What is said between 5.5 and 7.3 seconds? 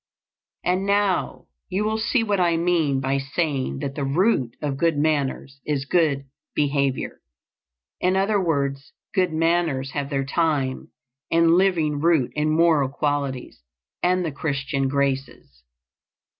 is good behavior.